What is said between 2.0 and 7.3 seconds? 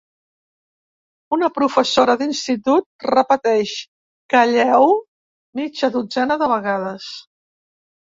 d'institut repeteix calleu mitja dotzena de vegades.